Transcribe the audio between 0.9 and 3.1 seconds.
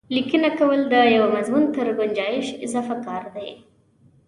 د یوه مضمون تر ګنجایش اضافه